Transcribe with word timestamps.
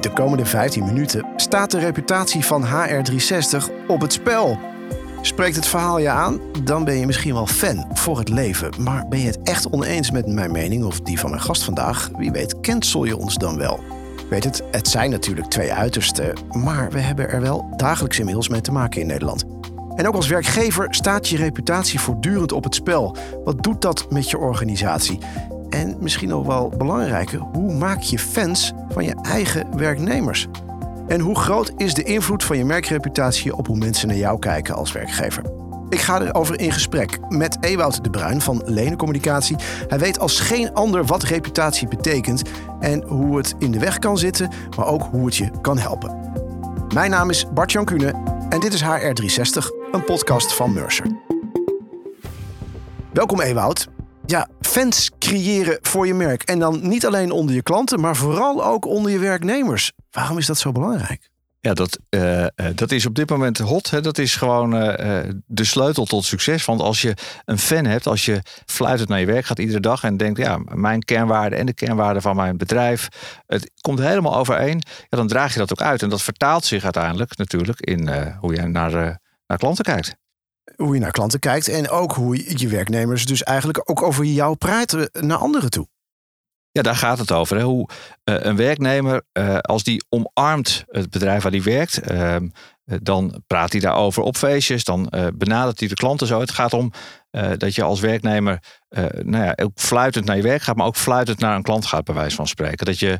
De 0.00 0.12
komende 0.12 0.46
15 0.46 0.84
minuten 0.84 1.26
staat 1.36 1.70
de 1.70 1.78
reputatie 1.78 2.44
van 2.44 2.64
HR360 2.64 3.86
op 3.86 4.00
het 4.00 4.12
spel. 4.12 4.58
Spreekt 5.20 5.56
het 5.56 5.66
verhaal 5.66 5.98
je 5.98 6.08
aan? 6.08 6.40
Dan 6.64 6.84
ben 6.84 6.94
je 6.98 7.06
misschien 7.06 7.34
wel 7.34 7.46
fan 7.46 7.86
voor 7.92 8.18
het 8.18 8.28
leven. 8.28 8.70
Maar 8.78 9.08
ben 9.08 9.18
je 9.18 9.26
het 9.26 9.42
echt 9.42 9.70
oneens 9.70 10.10
met 10.10 10.26
mijn 10.26 10.52
mening 10.52 10.84
of 10.84 11.00
die 11.00 11.18
van 11.18 11.30
mijn 11.30 11.42
gast 11.42 11.64
vandaag? 11.64 12.10
Wie 12.16 12.30
weet, 12.30 12.60
cancel 12.60 13.04
je 13.04 13.16
ons 13.16 13.34
dan 13.34 13.56
wel? 13.56 13.80
Weet 14.30 14.44
het, 14.44 14.62
het 14.70 14.88
zijn 14.88 15.10
natuurlijk 15.10 15.46
twee 15.46 15.72
uitersten, 15.72 16.32
maar 16.50 16.90
we 16.90 17.00
hebben 17.00 17.30
er 17.30 17.40
wel 17.40 17.72
dagelijks 17.76 18.18
inmiddels 18.18 18.48
mee 18.48 18.60
te 18.60 18.72
maken 18.72 19.00
in 19.00 19.06
Nederland. 19.06 19.44
En 19.96 20.08
ook 20.08 20.14
als 20.14 20.28
werkgever 20.28 20.86
staat 20.94 21.28
je 21.28 21.36
reputatie 21.36 22.00
voortdurend 22.00 22.52
op 22.52 22.64
het 22.64 22.74
spel. 22.74 23.16
Wat 23.44 23.62
doet 23.62 23.82
dat 23.82 24.06
met 24.10 24.30
je 24.30 24.38
organisatie? 24.38 25.18
En 25.70 25.96
misschien 26.00 26.28
nog 26.28 26.46
wel 26.46 26.68
belangrijker, 26.78 27.38
hoe 27.38 27.74
maak 27.74 28.00
je 28.00 28.18
fans 28.18 28.72
van 28.88 29.04
je 29.04 29.14
eigen 29.22 29.76
werknemers? 29.76 30.48
En 31.08 31.20
hoe 31.20 31.38
groot 31.38 31.72
is 31.76 31.94
de 31.94 32.02
invloed 32.02 32.44
van 32.44 32.56
je 32.56 32.64
merkreputatie 32.64 33.56
op 33.56 33.66
hoe 33.66 33.76
mensen 33.76 34.08
naar 34.08 34.16
jou 34.16 34.38
kijken 34.38 34.74
als 34.74 34.92
werkgever? 34.92 35.42
Ik 35.88 36.00
ga 36.00 36.20
erover 36.20 36.60
in 36.60 36.72
gesprek 36.72 37.18
met 37.28 37.56
Ewout 37.60 38.04
de 38.04 38.10
Bruin 38.10 38.40
van 38.40 38.62
Lenen 38.64 38.96
Communicatie. 38.96 39.56
Hij 39.88 39.98
weet 39.98 40.18
als 40.18 40.40
geen 40.40 40.74
ander 40.74 41.04
wat 41.04 41.22
reputatie 41.22 41.88
betekent 41.88 42.42
en 42.80 43.02
hoe 43.02 43.36
het 43.36 43.54
in 43.58 43.70
de 43.70 43.78
weg 43.78 43.98
kan 43.98 44.18
zitten, 44.18 44.50
maar 44.76 44.86
ook 44.86 45.02
hoe 45.02 45.24
het 45.24 45.36
je 45.36 45.50
kan 45.60 45.78
helpen. 45.78 46.32
Mijn 46.94 47.10
naam 47.10 47.30
is 47.30 47.46
Bart 47.54 47.72
Jan 47.72 47.84
Kuhne 47.84 48.14
en 48.48 48.60
dit 48.60 48.72
is 48.72 48.82
HR360, 48.82 49.90
een 49.92 50.04
podcast 50.04 50.54
van 50.54 50.72
Mercer. 50.72 51.06
Welkom 53.12 53.40
Ewout. 53.40 53.99
Ja, 54.30 54.48
fans 54.60 55.10
creëren 55.18 55.78
voor 55.82 56.06
je 56.06 56.14
merk. 56.14 56.42
En 56.42 56.58
dan 56.58 56.88
niet 56.88 57.06
alleen 57.06 57.30
onder 57.30 57.54
je 57.54 57.62
klanten, 57.62 58.00
maar 58.00 58.16
vooral 58.16 58.64
ook 58.64 58.86
onder 58.86 59.12
je 59.12 59.18
werknemers. 59.18 59.92
Waarom 60.10 60.38
is 60.38 60.46
dat 60.46 60.58
zo 60.58 60.72
belangrijk? 60.72 61.30
Ja, 61.60 61.74
dat, 61.74 61.98
uh, 62.10 62.46
dat 62.74 62.90
is 62.90 63.06
op 63.06 63.14
dit 63.14 63.30
moment 63.30 63.58
hot. 63.58 63.90
Hè. 63.90 64.00
Dat 64.00 64.18
is 64.18 64.36
gewoon 64.36 64.74
uh, 64.74 65.22
de 65.46 65.64
sleutel 65.64 66.04
tot 66.04 66.24
succes. 66.24 66.64
Want 66.64 66.80
als 66.80 67.02
je 67.02 67.14
een 67.44 67.58
fan 67.58 67.84
hebt, 67.84 68.06
als 68.06 68.24
je 68.24 68.42
fluitend 68.66 69.08
naar 69.08 69.20
je 69.20 69.26
werk 69.26 69.44
gaat 69.44 69.58
iedere 69.58 69.80
dag 69.80 70.04
en 70.04 70.16
denkt, 70.16 70.38
ja, 70.38 70.58
mijn 70.64 71.02
kernwaarden 71.02 71.58
en 71.58 71.66
de 71.66 71.74
kernwaarden 71.74 72.22
van 72.22 72.36
mijn 72.36 72.56
bedrijf, 72.56 73.08
het 73.46 73.70
komt 73.80 73.98
helemaal 73.98 74.36
overeen, 74.36 74.82
ja, 75.08 75.16
dan 75.16 75.28
draag 75.28 75.52
je 75.52 75.58
dat 75.58 75.72
ook 75.72 75.82
uit. 75.82 76.02
En 76.02 76.08
dat 76.08 76.22
vertaalt 76.22 76.64
zich 76.64 76.84
uiteindelijk 76.84 77.36
natuurlijk 77.36 77.80
in 77.80 78.08
hoe 78.40 78.54
je 78.54 78.62
naar, 78.62 79.20
naar 79.46 79.58
klanten 79.58 79.84
kijkt 79.84 80.18
hoe 80.76 80.94
je 80.94 81.00
naar 81.00 81.10
klanten 81.10 81.38
kijkt 81.38 81.68
en 81.68 81.88
ook 81.88 82.12
hoe 82.12 82.58
je, 82.58 82.68
werknemers 82.68 83.24
dus 83.24 83.42
eigenlijk 83.42 83.90
ook 83.90 84.02
over 84.02 84.24
jou 84.24 84.56
praten 84.56 85.08
naar 85.12 85.38
anderen 85.38 85.70
toe. 85.70 85.88
Ja, 86.72 86.82
daar 86.82 86.96
gaat 86.96 87.18
het 87.18 87.32
over. 87.32 87.56
Hè. 87.56 87.62
Hoe 87.62 87.88
uh, 88.24 88.34
een 88.38 88.56
werknemer, 88.56 89.22
uh, 89.32 89.58
als 89.58 89.82
die 89.82 90.04
omarmt 90.08 90.84
het 90.86 91.10
bedrijf 91.10 91.42
waar 91.42 91.52
die 91.52 91.62
werkt, 91.62 92.10
uh, 92.10 92.36
dan 92.84 93.42
praat 93.46 93.72
hij 93.72 93.80
daarover 93.80 94.22
op 94.22 94.36
feestjes, 94.36 94.84
dan 94.84 95.12
benadert 95.34 95.80
hij 95.80 95.88
de 95.88 95.94
klanten 95.94 96.26
zo. 96.26 96.40
Het 96.40 96.50
gaat 96.50 96.72
om 96.72 96.92
dat 97.56 97.74
je 97.74 97.82
als 97.82 98.00
werknemer 98.00 98.62
nou 99.22 99.44
ja, 99.44 99.52
ook 99.62 99.72
fluitend 99.74 100.24
naar 100.24 100.36
je 100.36 100.42
werk 100.42 100.62
gaat, 100.62 100.76
maar 100.76 100.86
ook 100.86 100.96
fluitend 100.96 101.38
naar 101.38 101.56
een 101.56 101.62
klant 101.62 101.86
gaat, 101.86 102.04
bij 102.04 102.14
wijze 102.14 102.36
van 102.36 102.46
spreken. 102.46 102.86
Dat 102.86 102.98
je 102.98 103.18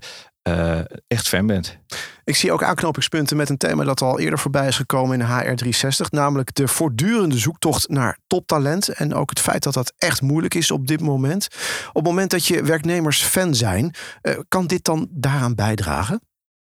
echt 1.06 1.28
fan 1.28 1.46
bent. 1.46 1.78
Ik 2.24 2.36
zie 2.36 2.52
ook 2.52 2.62
aanknopingspunten 2.62 3.36
met 3.36 3.48
een 3.48 3.56
thema 3.56 3.84
dat 3.84 4.02
al 4.02 4.18
eerder 4.18 4.38
voorbij 4.38 4.66
is 4.66 4.76
gekomen 4.76 5.20
in 5.20 5.26
HR360, 5.26 6.10
namelijk 6.10 6.54
de 6.54 6.68
voortdurende 6.68 7.38
zoektocht 7.38 7.88
naar 7.88 8.18
toptalent 8.26 8.88
en 8.88 9.14
ook 9.14 9.30
het 9.30 9.40
feit 9.40 9.62
dat 9.62 9.74
dat 9.74 9.92
echt 9.98 10.22
moeilijk 10.22 10.54
is 10.54 10.70
op 10.70 10.86
dit 10.86 11.00
moment. 11.00 11.48
Op 11.88 11.94
het 11.94 12.04
moment 12.04 12.30
dat 12.30 12.46
je 12.46 12.62
werknemers 12.62 13.22
fan 13.22 13.54
zijn, 13.54 13.94
eh, 14.22 14.38
kan 14.48 14.66
dit 14.66 14.84
dan 14.84 15.08
daaraan 15.10 15.54
bijdragen? 15.54 16.20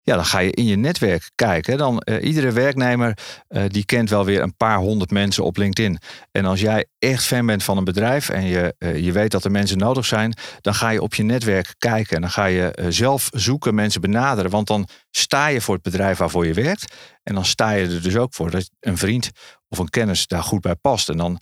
Ja, 0.05 0.15
dan 0.15 0.25
ga 0.25 0.39
je 0.39 0.51
in 0.51 0.65
je 0.65 0.75
netwerk 0.75 1.31
kijken. 1.35 1.77
Dan 1.77 2.01
uh, 2.03 2.23
iedere 2.23 2.51
werknemer 2.51 3.17
uh, 3.49 3.63
die 3.67 3.85
kent 3.85 4.09
wel 4.09 4.25
weer 4.25 4.41
een 4.41 4.55
paar 4.55 4.77
honderd 4.77 5.11
mensen 5.11 5.43
op 5.43 5.57
LinkedIn. 5.57 5.99
En 6.31 6.45
als 6.45 6.59
jij 6.59 6.85
echt 6.99 7.25
fan 7.25 7.45
bent 7.45 7.63
van 7.63 7.77
een 7.77 7.83
bedrijf 7.83 8.29
en 8.29 8.45
je, 8.45 8.75
uh, 8.79 8.97
je 8.97 9.11
weet 9.11 9.31
dat 9.31 9.43
er 9.43 9.51
mensen 9.51 9.77
nodig 9.77 10.05
zijn, 10.05 10.37
dan 10.61 10.73
ga 10.73 10.89
je 10.89 11.01
op 11.01 11.15
je 11.15 11.23
netwerk 11.23 11.75
kijken 11.77 12.15
en 12.15 12.21
dan 12.21 12.31
ga 12.31 12.45
je 12.45 12.85
zelf 12.89 13.29
zoeken, 13.33 13.75
mensen 13.75 14.01
benaderen. 14.01 14.51
Want 14.51 14.67
dan 14.67 14.87
sta 15.11 15.47
je 15.47 15.61
voor 15.61 15.73
het 15.73 15.83
bedrijf 15.83 16.17
waarvoor 16.17 16.45
je 16.45 16.53
werkt. 16.53 16.95
En 17.23 17.33
dan 17.33 17.45
sta 17.45 17.71
je 17.71 17.87
er 17.87 18.01
dus 18.01 18.15
ook 18.15 18.33
voor 18.33 18.51
dat 18.51 18.69
een 18.79 18.97
vriend 18.97 19.29
of 19.69 19.77
een 19.77 19.89
kennis 19.89 20.27
daar 20.27 20.43
goed 20.43 20.61
bij 20.61 20.75
past. 20.75 21.09
En 21.09 21.17
dan 21.17 21.39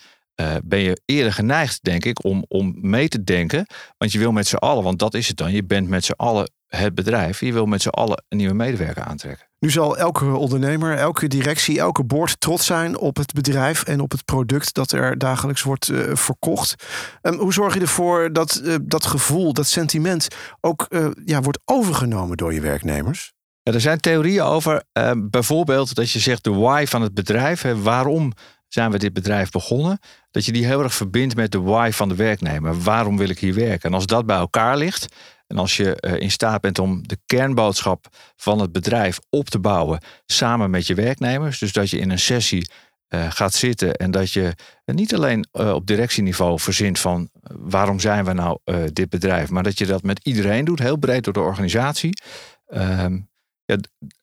ben 0.64 0.80
je 0.80 1.02
eerder 1.06 1.34
geneigd, 1.34 1.84
denk 1.84 2.06
ik, 2.06 2.24
om, 2.24 2.46
om 2.48 2.78
mee 2.82 3.08
te 3.08 3.24
denken. 3.24 3.66
Want 3.98 4.12
je 4.12 4.20
wil 4.20 4.32
met 4.32 4.48
z'n 4.48 4.56
allen, 4.56 4.84
want 4.84 5.00
dat 5.00 5.14
is 5.14 5.28
het 5.28 5.38
dan. 5.38 5.52
Je 5.52 5.64
bent 5.64 5.88
met 5.88 6.06
z'n 6.06 6.12
allen 6.12 6.52
het 6.78 6.96
bedrijf. 6.96 7.40
Je 7.40 7.54
wil 7.54 7.66
met 7.66 7.82
z'n 7.82 7.88
allen 7.88 8.24
een 8.30 8.38
nieuwe 8.38 8.54
medewerker 8.54 9.04
aantrekken. 9.04 9.48
Nu 9.60 9.72
zal 9.72 9.98
elke 9.98 10.26
ondernemer, 10.26 10.98
elke 10.98 11.28
directie, 11.28 11.80
elke 11.80 12.04
boord 12.04 12.40
trots 12.40 12.66
zijn 12.66 12.98
op 12.98 13.18
het 13.18 13.34
bedrijf 13.34 13.84
en 13.84 14.00
op 14.00 14.12
het 14.12 14.26
product 14.26 14.74
dat 14.74 14.92
er 14.92 15.18
dagelijks 15.18 15.62
wordt 15.62 15.90
uh, 15.90 16.16
verkocht. 16.16 16.76
Um, 17.22 17.40
hoe 17.40 17.54
zorg 17.54 17.74
je 17.74 17.80
ervoor 17.80 18.34
dat 18.34 18.62
uh, 18.64 18.76
dat 18.82 19.06
gevoel, 19.06 19.54
dat 19.54 19.68
sentiment 19.68 20.28
ook 20.62 20.86
uh, 20.90 21.08
ja, 21.26 21.42
wordt 21.42 21.60
overgenomen 21.66 22.38
door 22.38 22.54
je 22.54 22.62
werknemers? 22.62 23.34
Ja, 23.62 23.74
er 23.74 23.82
zijn 23.82 24.00
theorieën 24.00 24.44
over, 24.44 24.84
ehm, 24.92 25.30
bijvoorbeeld 25.30 25.96
dat 25.96 26.12
je 26.12 26.20
zegt 26.20 26.44
de 26.44 26.54
why 26.54 26.86
van 26.88 27.02
het 27.02 27.14
bedrijf. 27.14 27.62
Hè, 27.62 27.82
waarom 27.82 28.32
zijn 28.68 28.92
we 28.92 28.98
dit 28.98 29.14
bedrijf 29.14 29.50
begonnen? 29.50 30.00
Dat 30.32 30.46
je 30.46 30.52
die 30.52 30.66
heel 30.66 30.84
erg 30.84 30.94
verbindt 30.94 31.36
met 31.36 31.52
de 31.52 31.62
why 31.62 31.90
van 31.94 32.10
de 32.10 32.16
werknemer. 32.16 32.82
Waarom 32.82 33.18
wil 33.18 33.30
ik 33.30 33.40
hier 33.40 33.54
werken? 33.54 33.90
En 33.90 33.96
als 33.96 34.06
dat 34.06 34.26
bij 34.26 34.38
elkaar 34.38 34.78
ligt, 34.78 35.16
en 35.54 35.60
als 35.60 35.78
je 35.78 35.96
eh, 35.96 36.20
in 36.20 36.32
staat 36.32 36.62
bent 36.62 36.80
om 36.80 37.08
de 37.08 37.18
kernboodschap 37.26 38.08
van 38.36 38.60
het 38.60 38.72
bedrijf 38.72 39.20
op 39.30 39.50
te 39.50 39.60
bouwen 39.60 40.04
samen 40.26 40.70
met 40.70 40.88
je 40.88 40.96
werknemers, 40.96 41.60
dus 41.60 41.72
dat 41.72 41.90
je 41.90 42.00
in 42.00 42.10
een 42.10 42.20
sessie 42.20 42.70
uh, 43.10 43.32
gaat 43.32 43.54
zitten 43.54 43.96
en 43.96 44.12
dat 44.12 44.32
je 44.32 44.54
niet 44.86 45.16
alleen 45.16 45.48
uh, 45.52 45.72
op 45.72 45.88
directieniveau 45.88 46.60
verzint 46.60 47.00
van 47.00 47.30
waarom 47.60 48.00
zijn 48.00 48.26
we 48.26 48.34
nou 48.34 48.58
dit 48.94 49.10
bedrijf, 49.10 49.50
maar 49.50 49.64
dat 49.64 49.78
je 49.78 49.86
dat 49.86 50.04
met 50.04 50.20
iedereen 50.24 50.66
doet, 50.66 50.80
heel 50.80 50.98
breed 50.98 51.24
door 51.24 51.34
de 51.34 51.40
organisatie. 51.40 52.22
Ehm, 52.68 53.20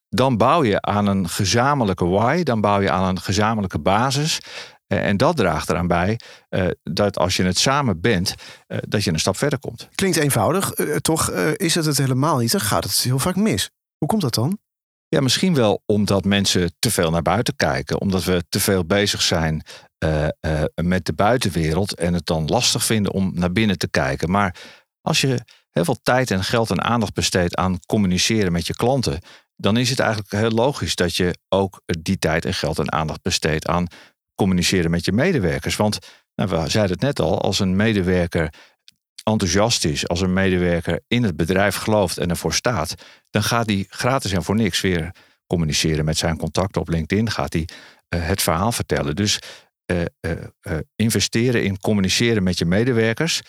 dan 0.09 0.37
bouw 0.37 0.65
je 0.65 0.81
aan 0.81 1.07
een 1.07 1.29
gezamenlijke 1.29 2.07
why, 2.07 2.43
dan 2.43 2.61
bouw 2.61 2.81
je 2.81 2.91
aan 2.91 3.09
een 3.09 3.21
gezamenlijke 3.21 3.79
basis. 3.79 4.41
Eh, 4.91 5.07
en 5.07 5.17
dat 5.17 5.37
draagt 5.37 5.71
eraan 5.71 5.87
bij 5.87 6.21
uh, 6.51 6.67
dat 6.83 7.19
als 7.19 7.37
je 7.37 7.45
het 7.45 7.59
samen 7.59 8.01
bent, 8.01 8.35
uh, 8.69 8.79
dat 8.89 9.05
je 9.05 9.13
een 9.13 9.19
stap 9.19 9.37
verder 9.37 9.59
komt. 9.59 9.89
Klinkt 9.95 10.17
eenvoudig, 10.17 10.79
uh, 10.79 10.97
toch 10.97 11.31
is 11.57 11.75
het 11.75 11.85
het 11.85 11.99
helemaal 11.99 12.39
niet. 12.39 12.51
Dan 12.51 12.61
gaat 12.61 12.85
het 12.85 12.99
heel 12.99 13.19
vaak 13.19 13.37
mis. 13.37 13.71
Hoe 13.99 14.09
komt 14.09 14.23
dat 14.23 14.35
dan? 14.35 14.59
Ja, 15.09 15.21
misschien 15.21 15.55
wel 15.55 15.83
omdat 15.87 16.25
mensen 16.25 16.73
te 16.79 16.91
veel 16.91 17.11
naar 17.11 17.23
buiten 17.23 17.57
kijken, 17.57 18.01
omdat 18.01 18.25
we 18.25 18.45
te 18.49 18.61
veel 18.61 18.85
bezig 18.85 19.23
zijn 19.23 19.63
met 20.75 21.07
de 21.07 21.13
buitenwereld 21.15 21.95
en 21.95 22.15
het 22.15 22.27
dan 22.27 22.47
lastig 22.47 22.85
vinden 22.85 23.13
om 23.13 23.31
naar 23.35 23.53
binnen 23.53 23.79
te 23.79 23.89
kijken. 23.89 24.31
Maar 24.31 24.57
als 25.01 25.21
je 25.21 25.45
heel 25.71 25.85
veel 25.85 25.99
tijd 26.03 26.31
en 26.31 26.45
geld 26.45 26.71
en 26.71 26.83
aandacht 26.83 27.15
besteedt 27.15 27.57
aan 27.57 27.79
communiceren 27.87 28.53
met 28.53 28.67
je 28.67 28.75
klanten, 28.75 29.21
dan 29.57 29.77
is 29.77 29.91
het 29.91 29.99
eigenlijk 29.99 30.31
heel 30.31 30.51
logisch 30.51 30.95
dat 30.95 31.17
je 31.17 31.39
ook 31.49 31.83
die 31.87 32.19
tijd 32.19 32.45
en 32.45 32.55
geld 32.55 32.79
en 32.79 32.93
aandacht 32.93 33.23
besteedt 33.23 33.67
aan 33.67 33.87
communiceren 34.41 34.91
met 34.91 35.05
je 35.05 35.13
medewerkers. 35.13 35.77
Want 35.77 35.99
nou, 36.35 36.49
we 36.49 36.69
zeiden 36.69 36.93
het 36.93 37.01
net 37.01 37.21
al, 37.21 37.41
als 37.41 37.59
een 37.59 37.77
medewerker 37.77 38.53
enthousiast 39.23 39.85
is, 39.85 40.09
als 40.09 40.21
een 40.21 40.33
medewerker 40.33 41.01
in 41.07 41.23
het 41.23 41.37
bedrijf 41.37 41.77
gelooft 41.77 42.19
en 42.19 42.31
ervoor 42.31 42.55
staat, 42.55 42.95
dan 43.31 43.43
gaat 43.43 43.67
hij 43.67 43.87
gratis 43.89 44.33
en 44.33 44.43
voor 44.43 44.55
niks 44.55 44.81
weer 44.81 45.15
communiceren 45.47 46.05
met 46.05 46.17
zijn 46.17 46.37
contacten 46.37 46.81
op 46.81 46.89
LinkedIn, 46.89 47.31
gaat 47.31 47.53
hij 47.53 47.69
uh, 47.69 48.27
het 48.27 48.43
verhaal 48.43 48.73
vertellen. 48.73 49.17
Dus 49.17 49.39
uh, 49.93 50.01
uh, 50.21 50.79
investeren 50.97 51.65
in 51.65 51.81
communiceren 51.81 52.43
met 52.43 52.59
je 52.59 52.65
medewerkers, 52.65 53.41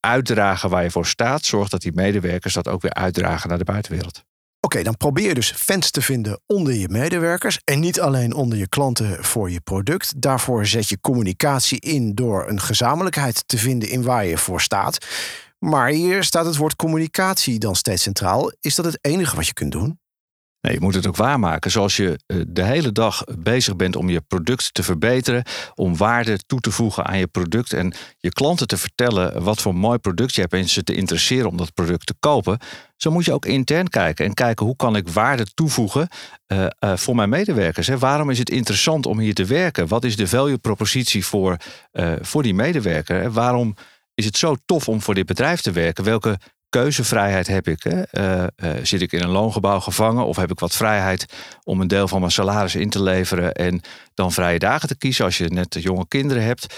uitdragen 0.00 0.70
waar 0.70 0.82
je 0.82 0.90
voor 0.90 1.06
staat, 1.06 1.44
zorgt 1.44 1.70
dat 1.70 1.80
die 1.80 1.92
medewerkers 1.94 2.54
dat 2.54 2.68
ook 2.68 2.82
weer 2.82 2.94
uitdragen 2.94 3.48
naar 3.48 3.58
de 3.58 3.64
buitenwereld. 3.64 4.24
Oké, 4.64 4.82
dan 4.82 4.96
probeer 4.96 5.34
dus 5.34 5.52
fans 5.52 5.90
te 5.90 6.02
vinden 6.02 6.40
onder 6.46 6.74
je 6.74 6.88
medewerkers 6.88 7.60
en 7.64 7.80
niet 7.80 8.00
alleen 8.00 8.34
onder 8.34 8.58
je 8.58 8.68
klanten 8.68 9.24
voor 9.24 9.50
je 9.50 9.60
product. 9.60 10.22
Daarvoor 10.22 10.66
zet 10.66 10.88
je 10.88 11.00
communicatie 11.00 11.80
in 11.80 12.14
door 12.14 12.48
een 12.48 12.60
gezamenlijkheid 12.60 13.42
te 13.46 13.58
vinden 13.58 13.88
in 13.88 14.02
waar 14.02 14.26
je 14.26 14.38
voor 14.38 14.60
staat. 14.60 15.06
Maar 15.58 15.88
hier 15.88 16.24
staat 16.24 16.44
het 16.44 16.56
woord 16.56 16.76
communicatie 16.76 17.58
dan 17.58 17.76
steeds 17.76 18.02
centraal. 18.02 18.52
Is 18.60 18.74
dat 18.74 18.84
het 18.84 18.98
enige 19.00 19.36
wat 19.36 19.46
je 19.46 19.52
kunt 19.52 19.72
doen? 19.72 20.00
Nee, 20.62 20.74
je 20.74 20.80
moet 20.80 20.94
het 20.94 21.06
ook 21.06 21.16
waarmaken. 21.16 21.70
Zoals 21.70 21.96
je 21.96 22.18
eh, 22.26 22.36
de 22.48 22.62
hele 22.62 22.92
dag 22.92 23.24
bezig 23.38 23.76
bent 23.76 23.96
om 23.96 24.08
je 24.08 24.20
product 24.20 24.74
te 24.74 24.82
verbeteren, 24.82 25.44
om 25.74 25.96
waarde 25.96 26.38
toe 26.46 26.60
te 26.60 26.70
voegen 26.70 27.04
aan 27.04 27.18
je 27.18 27.26
product 27.26 27.72
en 27.72 27.94
je 28.18 28.30
klanten 28.30 28.66
te 28.66 28.76
vertellen 28.76 29.42
wat 29.42 29.60
voor 29.60 29.74
mooi 29.74 29.98
product 29.98 30.34
je 30.34 30.40
hebt 30.40 30.52
en 30.52 30.68
ze 30.68 30.84
te 30.84 30.94
interesseren 30.94 31.48
om 31.48 31.56
dat 31.56 31.74
product 31.74 32.06
te 32.06 32.14
kopen. 32.20 32.58
Zo 32.96 33.10
moet 33.10 33.24
je 33.24 33.32
ook 33.32 33.46
intern 33.46 33.88
kijken 33.88 34.24
en 34.24 34.34
kijken 34.34 34.66
hoe 34.66 34.76
kan 34.76 34.96
ik 34.96 35.08
waarde 35.08 35.44
toevoegen 35.54 36.08
uh, 36.52 36.66
uh, 36.80 36.96
voor 36.96 37.14
mijn 37.14 37.28
medewerkers. 37.28 37.86
Hè? 37.86 37.98
Waarom 37.98 38.30
is 38.30 38.38
het 38.38 38.50
interessant 38.50 39.06
om 39.06 39.18
hier 39.18 39.34
te 39.34 39.44
werken? 39.44 39.88
Wat 39.88 40.04
is 40.04 40.16
de 40.16 40.28
value 40.28 40.58
propositie 40.58 41.26
voor, 41.26 41.56
voor 42.20 42.42
die 42.42 42.54
medewerker? 42.54 43.32
Waarom 43.32 43.74
is 44.14 44.24
het 44.24 44.36
zo 44.36 44.56
tof 44.66 44.88
om 44.88 45.00
voor 45.00 45.14
dit 45.14 45.26
bedrijf 45.26 45.60
te 45.60 45.70
werken? 45.70 46.04
Welke 46.04 46.38
keuzevrijheid 46.72 47.46
heb 47.46 47.68
ik? 47.68 47.82
Hè? 47.82 48.02
Eh, 48.02 48.42
eh, 48.42 48.84
zit 48.84 49.02
ik 49.02 49.12
in 49.12 49.22
een 49.22 49.28
loongebouw 49.28 49.80
gevangen 49.80 50.26
of 50.26 50.36
heb 50.36 50.50
ik 50.50 50.58
wat 50.58 50.76
vrijheid 50.76 51.26
om 51.64 51.80
een 51.80 51.88
deel 51.88 52.08
van 52.08 52.20
mijn 52.20 52.32
salaris 52.32 52.74
in 52.74 52.90
te 52.90 53.02
leveren 53.02 53.52
en 53.52 53.80
dan 54.14 54.32
vrije 54.32 54.58
dagen 54.58 54.88
te 54.88 54.96
kiezen 54.98 55.24
als 55.24 55.38
je 55.38 55.48
net 55.48 55.76
jonge 55.80 56.08
kinderen 56.08 56.44
hebt? 56.44 56.74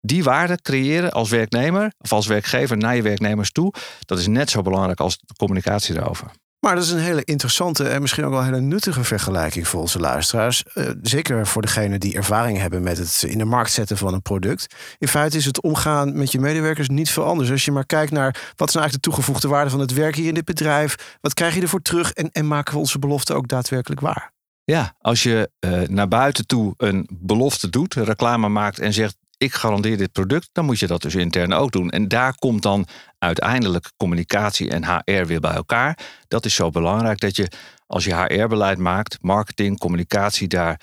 Die 0.00 0.24
waarde 0.24 0.58
creëren 0.62 1.12
als 1.12 1.30
werknemer 1.30 1.92
of 1.98 2.12
als 2.12 2.26
werkgever 2.26 2.76
naar 2.76 2.96
je 2.96 3.02
werknemers 3.02 3.52
toe, 3.52 3.72
dat 4.00 4.18
is 4.18 4.26
net 4.26 4.50
zo 4.50 4.62
belangrijk 4.62 5.00
als 5.00 5.18
de 5.18 5.34
communicatie 5.36 5.94
daarover. 5.94 6.30
Maar 6.64 6.74
dat 6.74 6.84
is 6.84 6.90
een 6.90 6.98
hele 6.98 7.24
interessante 7.24 7.88
en 7.88 8.00
misschien 8.00 8.24
ook 8.24 8.30
wel 8.30 8.38
een 8.38 8.46
hele 8.46 8.60
nuttige 8.60 9.04
vergelijking 9.04 9.68
voor 9.68 9.80
onze 9.80 9.98
luisteraars. 9.98 10.64
Uh, 10.74 10.90
zeker 11.02 11.46
voor 11.46 11.62
degenen 11.62 12.00
die 12.00 12.14
ervaring 12.14 12.58
hebben 12.58 12.82
met 12.82 12.98
het 12.98 13.24
in 13.26 13.38
de 13.38 13.44
markt 13.44 13.70
zetten 13.70 13.96
van 13.96 14.14
een 14.14 14.22
product. 14.22 14.74
In 14.98 15.08
feite 15.08 15.36
is 15.36 15.44
het 15.44 15.60
omgaan 15.60 16.16
met 16.16 16.32
je 16.32 16.40
medewerkers 16.40 16.88
niet 16.88 17.10
veel 17.10 17.24
anders. 17.24 17.50
Als 17.50 17.64
je 17.64 17.72
maar 17.72 17.86
kijkt 17.86 18.12
naar 18.12 18.32
wat 18.56 18.68
is 18.68 18.74
nou 18.74 18.84
eigenlijk 18.84 18.92
de 18.92 19.00
toegevoegde 19.00 19.48
waarde 19.48 19.70
van 19.70 19.80
het 19.80 19.92
werk 19.92 20.14
hier 20.14 20.28
in 20.28 20.34
dit 20.34 20.44
bedrijf. 20.44 21.18
Wat 21.20 21.34
krijg 21.34 21.54
je 21.54 21.60
ervoor 21.60 21.82
terug 21.82 22.12
en, 22.12 22.30
en 22.32 22.46
maken 22.46 22.72
we 22.72 22.78
onze 22.78 22.98
belofte 22.98 23.34
ook 23.34 23.48
daadwerkelijk 23.48 24.00
waar? 24.00 24.32
Ja, 24.64 24.94
als 24.98 25.22
je 25.22 25.50
uh, 25.60 25.80
naar 25.88 26.08
buiten 26.08 26.46
toe 26.46 26.74
een 26.76 27.08
belofte 27.12 27.70
doet, 27.70 27.94
reclame 27.94 28.48
maakt 28.48 28.78
en 28.78 28.92
zegt 28.92 29.16
ik 29.44 29.54
garandeer 29.54 29.96
dit 29.96 30.12
product, 30.12 30.48
dan 30.52 30.64
moet 30.64 30.78
je 30.78 30.86
dat 30.86 31.02
dus 31.02 31.14
intern 31.14 31.52
ook 31.52 31.72
doen. 31.72 31.90
En 31.90 32.08
daar 32.08 32.38
komt 32.38 32.62
dan 32.62 32.86
uiteindelijk 33.18 33.92
communicatie 33.96 34.70
en 34.70 34.84
HR 34.84 35.26
weer 35.26 35.40
bij 35.40 35.54
elkaar. 35.54 35.98
Dat 36.28 36.44
is 36.44 36.54
zo 36.54 36.70
belangrijk 36.70 37.20
dat 37.20 37.36
je 37.36 37.50
als 37.86 38.04
je 38.04 38.14
HR-beleid 38.14 38.78
maakt, 38.78 39.18
marketing, 39.20 39.78
communicatie 39.78 40.48
daar 40.48 40.80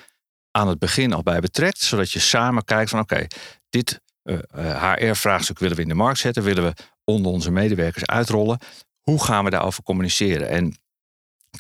aan 0.52 0.68
het 0.68 0.80
begin 0.80 1.13
al 1.13 1.24
bij 1.24 1.40
betrekt, 1.40 1.80
zodat 1.80 2.12
je 2.12 2.19
samen 2.19 2.63
kijkt 2.63 2.90
van 2.90 3.00
oké, 3.00 3.28
dit 3.69 4.02
uh, 4.24 4.38
uh, 4.56 4.94
HR-vraagstuk 4.94 5.60
willen 5.60 5.75
we 5.75 5.81
in 5.81 5.88
de 5.88 5.94
markt 5.94 6.19
zetten, 6.19 6.44
willen 6.44 6.63
we 6.63 6.74
onder 7.04 7.31
onze 7.31 7.52
medewerkers 7.52 8.06
uitrollen. 8.06 8.60
Hoe 9.02 9.24
gaan 9.24 9.44
we 9.44 9.50
daarover 9.50 9.84
communiceren? 9.84 10.50
En 10.50 10.75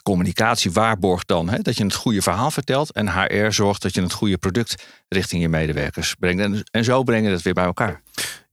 communicatie 0.03 0.71
waarborgt 0.71 1.27
dan 1.27 1.49
hè, 1.49 1.59
dat 1.59 1.77
je 1.77 1.83
het 1.83 1.93
goede 1.93 2.21
verhaal 2.21 2.51
vertelt. 2.51 2.91
En 2.91 3.09
HR 3.09 3.51
zorgt 3.51 3.81
dat 3.81 3.93
je 3.93 4.01
het 4.01 4.13
goede 4.13 4.37
product 4.37 4.85
richting 5.07 5.41
je 5.41 5.49
medewerkers 5.49 6.15
brengt. 6.15 6.41
En, 6.41 6.63
en 6.71 6.83
zo 6.83 7.03
brengen 7.03 7.27
we 7.29 7.35
het 7.35 7.41
weer 7.41 7.53
bij 7.53 7.65
elkaar. 7.65 8.01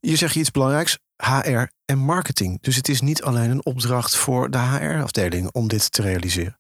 Je 0.01 0.17
zegt 0.17 0.35
iets 0.35 0.51
belangrijks. 0.51 0.99
HR 1.17 1.67
en 1.85 1.99
marketing. 1.99 2.63
Dus 2.63 2.77
het 2.77 2.89
is 2.89 3.01
niet 3.01 3.23
alleen 3.23 3.51
een 3.51 3.65
opdracht 3.65 4.17
voor 4.17 4.51
de 4.51 4.59
HR-afdeling 4.59 5.53
om 5.53 5.69
dit 5.69 5.93
te 5.93 6.03
realiseren. 6.03 6.59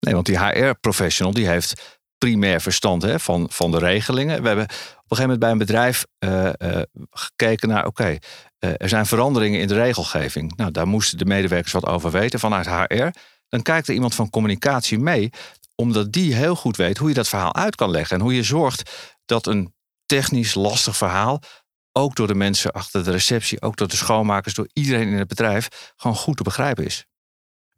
Nee, 0.00 0.14
want 0.14 0.26
die 0.26 0.38
HR-professional 0.38 1.32
die 1.32 1.48
heeft 1.48 1.98
primair 2.18 2.60
verstand 2.60 3.02
hè, 3.02 3.20
van, 3.20 3.46
van 3.50 3.70
de 3.70 3.78
regelingen. 3.78 4.42
We 4.42 4.46
hebben 4.46 4.64
op 4.64 4.70
een 4.70 5.16
gegeven 5.16 5.22
moment 5.22 5.38
bij 5.38 5.50
een 5.50 5.58
bedrijf 5.58 6.06
uh, 6.24 6.50
uh, 6.58 6.82
gekeken 7.10 7.68
naar: 7.68 7.86
oké, 7.86 8.02
okay, 8.02 8.20
uh, 8.60 8.70
er 8.76 8.88
zijn 8.88 9.06
veranderingen 9.06 9.60
in 9.60 9.68
de 9.68 9.74
regelgeving. 9.74 10.56
Nou, 10.56 10.70
daar 10.70 10.86
moesten 10.86 11.18
de 11.18 11.24
medewerkers 11.24 11.72
wat 11.72 11.86
over 11.86 12.10
weten 12.10 12.40
vanuit 12.40 12.66
HR 12.66 13.08
dan 13.48 13.62
kijkt 13.62 13.88
er 13.88 13.94
iemand 13.94 14.14
van 14.14 14.30
communicatie 14.30 14.98
mee, 14.98 15.30
omdat 15.74 16.12
die 16.12 16.34
heel 16.34 16.56
goed 16.56 16.76
weet 16.76 16.98
hoe 16.98 17.08
je 17.08 17.14
dat 17.14 17.28
verhaal 17.28 17.54
uit 17.54 17.74
kan 17.74 17.90
leggen 17.90 18.16
en 18.16 18.22
hoe 18.22 18.34
je 18.34 18.42
zorgt 18.42 19.14
dat 19.24 19.46
een 19.46 19.74
technisch 20.06 20.54
lastig 20.54 20.96
verhaal 20.96 21.42
ook 21.92 22.14
door 22.14 22.26
de 22.26 22.34
mensen 22.34 22.72
achter 22.72 23.04
de 23.04 23.10
receptie, 23.10 23.62
ook 23.62 23.76
door 23.76 23.88
de 23.88 23.96
schoonmakers, 23.96 24.54
door 24.54 24.68
iedereen 24.72 25.08
in 25.08 25.18
het 25.18 25.28
bedrijf 25.28 25.92
gewoon 25.96 26.16
goed 26.16 26.36
te 26.36 26.42
begrijpen 26.42 26.84
is. 26.84 27.06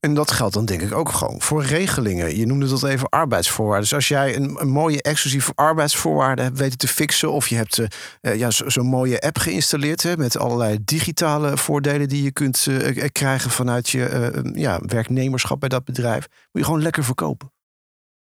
En 0.01 0.15
dat 0.15 0.31
geldt 0.31 0.55
dan 0.55 0.65
denk 0.65 0.83
ik 0.83 0.93
ook 0.93 1.09
gewoon 1.09 1.41
voor 1.41 1.65
regelingen. 1.65 2.37
Je 2.37 2.47
noemde 2.47 2.69
dat 2.69 2.83
even 2.83 3.09
arbeidsvoorwaarden. 3.09 3.83
Dus 3.83 3.95
als 3.95 4.09
jij 4.09 4.37
een, 4.37 4.61
een 4.61 4.69
mooie 4.69 5.03
exclusieve 5.03 5.53
arbeidsvoorwaarden 5.55 6.45
hebt 6.45 6.59
weten 6.59 6.79
te 6.79 6.89
fixen... 6.89 7.33
of 7.33 7.49
je 7.49 7.57
hebt 7.57 7.79
uh, 7.79 8.35
ja, 8.35 8.51
zo'n 8.51 8.71
zo 8.71 8.83
mooie 8.83 9.21
app 9.21 9.39
geïnstalleerd... 9.39 10.03
Hè, 10.03 10.17
met 10.17 10.39
allerlei 10.39 10.79
digitale 10.85 11.57
voordelen 11.57 12.09
die 12.09 12.23
je 12.23 12.33
kunt 12.33 12.67
uh, 12.69 13.07
krijgen... 13.13 13.51
vanuit 13.51 13.89
je 13.89 14.33
ja, 14.55 14.81
werknemerschap 14.87 15.61
bij 15.61 15.69
dat 15.69 15.85
bedrijf... 15.85 16.27
moet 16.29 16.63
je 16.63 16.65
gewoon 16.65 16.83
lekker 16.83 17.05
verkopen. 17.05 17.53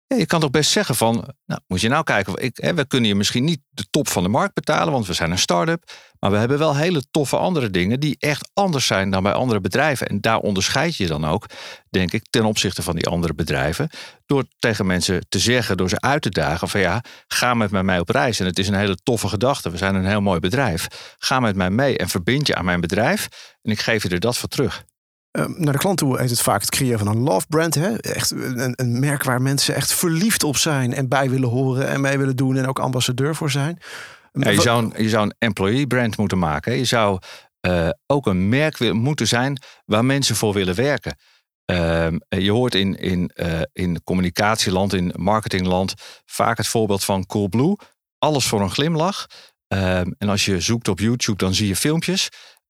Ja, 0.07 0.15
je 0.15 0.25
kan 0.25 0.39
toch 0.39 0.49
best 0.49 0.71
zeggen 0.71 0.95
van, 0.95 1.33
nou 1.45 1.61
moet 1.67 1.81
je 1.81 1.89
nou 1.89 2.03
kijken, 2.03 2.43
ik, 2.43 2.57
hè, 2.57 2.73
we 2.73 2.87
kunnen 2.87 3.09
je 3.09 3.15
misschien 3.15 3.43
niet 3.43 3.61
de 3.69 3.85
top 3.89 4.07
van 4.07 4.23
de 4.23 4.29
markt 4.29 4.53
betalen, 4.53 4.93
want 4.93 5.07
we 5.07 5.13
zijn 5.13 5.31
een 5.31 5.37
start-up. 5.37 5.91
Maar 6.19 6.31
we 6.31 6.37
hebben 6.37 6.57
wel 6.57 6.75
hele 6.75 7.03
toffe 7.11 7.37
andere 7.37 7.69
dingen 7.69 7.99
die 7.99 8.15
echt 8.19 8.49
anders 8.53 8.85
zijn 8.85 9.09
dan 9.09 9.23
bij 9.23 9.33
andere 9.33 9.61
bedrijven. 9.61 10.07
En 10.07 10.21
daar 10.21 10.39
onderscheid 10.39 10.95
je 10.95 11.07
dan 11.07 11.25
ook, 11.25 11.45
denk 11.89 12.11
ik, 12.11 12.25
ten 12.29 12.45
opzichte 12.45 12.81
van 12.81 12.95
die 12.95 13.07
andere 13.07 13.33
bedrijven. 13.33 13.89
Door 14.25 14.45
tegen 14.59 14.85
mensen 14.85 15.25
te 15.29 15.39
zeggen, 15.39 15.77
door 15.77 15.89
ze 15.89 15.99
uit 15.99 16.21
te 16.21 16.29
dagen 16.29 16.69
van 16.69 16.79
ja, 16.79 17.03
ga 17.27 17.53
met 17.53 17.71
mij 17.71 17.83
mee 17.83 17.99
op 17.99 18.09
reis. 18.09 18.39
En 18.39 18.45
het 18.45 18.59
is 18.59 18.67
een 18.67 18.73
hele 18.73 18.97
toffe 19.03 19.27
gedachte. 19.27 19.69
We 19.69 19.77
zijn 19.77 19.95
een 19.95 20.05
heel 20.05 20.21
mooi 20.21 20.39
bedrijf. 20.39 20.87
Ga 21.17 21.39
met 21.39 21.55
mij 21.55 21.69
mee 21.69 21.97
en 21.97 22.09
verbind 22.09 22.47
je 22.47 22.55
aan 22.55 22.65
mijn 22.65 22.81
bedrijf. 22.81 23.27
En 23.61 23.71
ik 23.71 23.79
geef 23.79 24.03
je 24.03 24.09
er 24.09 24.19
dat 24.19 24.37
voor 24.37 24.49
terug. 24.49 24.83
Ehm, 25.35 25.51
naar 25.57 25.73
de 25.73 25.79
klant 25.79 25.97
toe 25.97 26.19
heet 26.19 26.29
het 26.29 26.41
vaak 26.41 26.61
het 26.61 26.69
creëren 26.69 26.99
van 26.99 27.07
een 27.07 27.23
love 27.23 27.45
brand. 27.49 27.75
Hè? 27.75 27.97
Echt 27.97 28.31
een, 28.31 28.73
een, 28.75 28.99
merk 28.99 29.23
waar 29.23 29.41
mensen 29.41 29.75
echt 29.75 29.93
verliefd 29.93 30.43
op 30.43 30.57
zijn 30.57 30.93
en 30.93 31.07
bij 31.07 31.29
willen 31.29 31.49
horen 31.49 31.87
en 31.87 32.01
mee 32.01 32.17
willen 32.17 32.35
doen 32.35 32.57
en 32.57 32.67
ook 32.67 32.79
ambassadeur 32.79 33.35
voor 33.35 33.51
zijn. 33.51 33.79
Ja, 34.33 34.49
je, 34.49 34.61
zou 34.61 34.83
een, 34.83 35.03
je 35.03 35.09
zou 35.09 35.23
een 35.23 35.35
employee 35.37 35.87
brand 35.87 36.17
moeten 36.17 36.39
maken. 36.39 36.71
Hè? 36.71 36.77
Je 36.77 36.85
zou 36.85 37.19
uh, 37.67 37.89
ook 38.05 38.25
een 38.25 38.49
merk 38.49 38.93
moeten 38.93 39.27
zijn 39.27 39.61
waar 39.85 40.05
mensen 40.05 40.35
voor 40.35 40.53
willen 40.53 40.75
werken. 40.75 41.15
Uh, 41.71 42.07
je 42.27 42.51
hoort 42.51 42.75
in, 42.75 42.95
in, 42.95 43.31
uh, 43.35 43.61
in 43.73 44.03
communicatieland, 44.03 44.93
in 44.93 45.13
marketingland 45.15 45.93
vaak 46.25 46.57
het 46.57 46.67
voorbeeld 46.67 47.03
van 47.03 47.25
Coolblue. 47.25 47.77
Alles 48.17 48.45
voor 48.45 48.61
een 48.61 48.71
glimlach. 48.71 49.25
Ehm, 49.67 50.11
en 50.17 50.29
als 50.29 50.45
je 50.45 50.59
zoekt 50.59 50.87
op 50.87 50.99
YouTube, 50.99 51.37
dan 51.37 51.53
zie 51.53 51.67
je 51.67 51.75
filmpjes. 51.75 52.29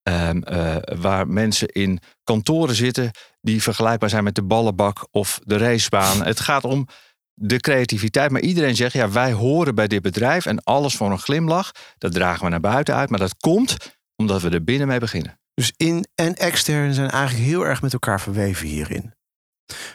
Um, 0.10 0.44
uh, 0.48 0.76
waar 1.00 1.28
mensen 1.28 1.68
in 1.68 2.00
kantoren 2.24 2.76
zitten 2.76 3.12
die 3.42 3.62
vergelijkbaar 3.62 4.10
zijn 4.10 4.24
met 4.24 4.36
de 4.36 4.44
ballenbak 4.44 5.08
of 5.12 5.40
de 5.44 5.58
racebaan. 5.58 6.24
Het 6.24 6.40
gaat 6.40 6.64
om 6.64 6.88
de 7.34 7.60
creativiteit. 7.60 8.32
Maar 8.32 8.42
iedereen 8.42 8.76
zegt, 8.76 8.94
ja, 8.94 9.12
wij 9.12 9.32
horen 9.32 9.76
bij 9.76 9.88
dit 9.88 10.02
bedrijf 10.02 10.46
en 10.46 10.64
alles 10.64 10.96
voor 10.96 11.12
een 11.12 11.20
glimlach. 11.20 11.72
Dat 11.98 12.14
dragen 12.14 12.44
we 12.44 12.50
naar 12.50 12.60
buiten 12.60 12.96
uit. 12.96 13.10
Maar 13.10 13.20
dat 13.20 13.38
komt 13.38 13.78
omdat 14.16 14.42
we 14.42 14.50
er 14.50 14.64
binnen 14.64 14.88
mee 14.88 15.00
beginnen. 15.00 15.40
Dus 15.54 15.74
in 15.78 16.08
en 16.16 16.36
extern 16.36 16.94
zijn 16.94 17.10
eigenlijk 17.10 17.46
heel 17.46 17.66
erg 17.66 17.82
met 17.82 17.94
elkaar 17.94 18.22
verweven 18.22 18.68
hierin. 18.68 19.14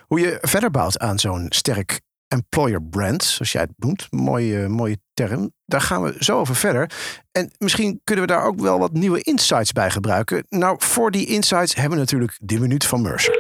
Hoe 0.07 0.21
je 0.21 0.39
verder 0.41 0.71
bouwt 0.71 0.99
aan 0.99 1.19
zo'n 1.19 1.47
sterk 1.49 2.01
employer 2.31 2.83
brand, 2.83 3.25
zoals 3.25 3.53
jij 3.53 3.63
het 3.63 3.73
noemt. 3.77 4.07
Mooie, 4.11 4.69
mooie 4.69 4.99
term. 5.15 5.53
Daar 5.65 5.81
gaan 5.81 6.03
we 6.03 6.17
zo 6.19 6.39
over 6.39 6.57
verder. 6.57 6.91
En 7.33 7.51
misschien 7.59 8.01
kunnen 8.05 8.27
we 8.27 8.33
daar 8.33 8.45
ook 8.45 8.61
wel 8.61 8.79
wat 8.79 8.93
nieuwe 8.93 9.23
insights 9.23 9.73
bij 9.73 9.91
gebruiken. 9.91 10.47
Nou, 10.49 10.77
voor 10.79 11.11
die 11.11 11.27
insights 11.27 11.75
hebben 11.75 11.93
we 11.93 11.99
natuurlijk 11.99 12.39
de 12.43 12.59
minuut 12.59 12.87
van 12.87 13.03
Mercer. 13.03 13.39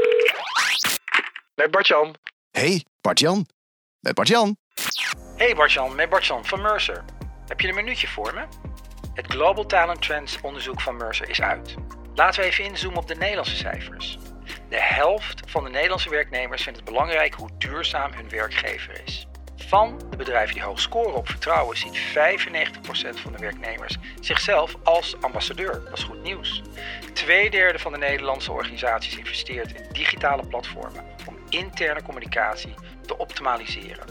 Met 1.54 1.70
Bartjan. 1.70 2.14
Hey, 2.50 2.84
Bartjan. 3.00 3.46
Met 4.00 4.14
Bartjan. 4.14 4.56
Hey 5.36 5.54
Bartjan, 5.54 5.94
met 5.94 6.10
Bartjan 6.10 6.44
van 6.44 6.62
Mercer. 6.62 7.04
Heb 7.46 7.60
je 7.60 7.68
een 7.68 7.74
minuutje 7.74 8.08
voor 8.08 8.34
me? 8.34 8.44
Het 9.14 9.26
Global 9.26 9.66
Talent 9.66 10.02
Trends 10.02 10.38
onderzoek 10.42 10.80
van 10.80 10.96
Mercer 10.96 11.28
is 11.28 11.40
uit. 11.40 11.74
Laten 12.14 12.40
we 12.40 12.46
even 12.46 12.64
inzoomen 12.64 12.98
op 12.98 13.08
de 13.08 13.14
Nederlandse 13.14 13.56
cijfers. 13.56 14.18
De 14.70 14.80
helft 14.80 15.50
van 15.50 15.64
de 15.64 15.70
Nederlandse 15.70 16.10
werknemers 16.10 16.62
vindt 16.62 16.78
het 16.78 16.88
belangrijk 16.88 17.34
hoe 17.34 17.48
duurzaam 17.58 18.12
hun 18.12 18.28
werkgever 18.28 19.02
is. 19.04 19.26
Van 19.56 20.00
de 20.10 20.16
bedrijven 20.16 20.54
die 20.54 20.64
hoog 20.64 20.80
scoren 20.80 21.14
op 21.14 21.28
vertrouwen 21.28 21.76
ziet 21.76 21.98
95% 21.98 22.00
van 23.14 23.32
de 23.32 23.38
werknemers 23.38 23.96
zichzelf 24.20 24.76
als 24.84 25.16
ambassadeur. 25.20 25.82
Dat 25.84 25.98
is 25.98 26.04
goed 26.04 26.22
nieuws. 26.22 26.62
Tweederde 27.12 27.78
van 27.78 27.92
de 27.92 27.98
Nederlandse 27.98 28.52
organisaties 28.52 29.16
investeert 29.16 29.72
in 29.72 29.86
digitale 29.92 30.46
platformen 30.46 31.04
om 31.26 31.36
interne 31.48 32.02
communicatie 32.02 32.74
te 33.06 33.18
optimaliseren. 33.18 34.06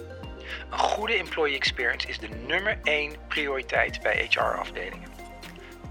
Een 0.72 0.80
goede 0.80 1.14
employee 1.14 1.56
experience 1.56 2.08
is 2.08 2.20
de 2.20 2.30
nummer 2.48 2.80
1 2.84 3.16
prioriteit 3.28 4.02
bij 4.02 4.28
HR-afdelingen. 4.30 5.10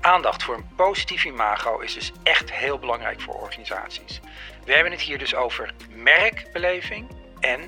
Aandacht 0.01 0.43
voor 0.43 0.55
een 0.55 0.69
positief 0.77 1.25
imago 1.25 1.79
is 1.79 1.95
dus 1.95 2.13
echt 2.23 2.53
heel 2.53 2.79
belangrijk 2.79 3.21
voor 3.21 3.35
organisaties. 3.35 4.21
We 4.69 4.75
hebben 4.75 4.93
het 4.93 5.01
hier 5.01 5.19
dus 5.19 5.35
over 5.35 5.75
merkbeleving 5.95 7.11
en 7.41 7.61